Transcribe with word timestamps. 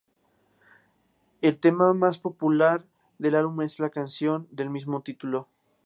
El 1.41 1.59
tema 1.59 1.93
más 1.93 2.17
popular 2.17 2.83
del 3.19 3.35
álbum 3.35 3.61
es 3.61 3.79
la 3.79 3.91
canción 3.91 4.47
del 4.49 4.71
mismo 4.71 5.01
título. 5.03 5.47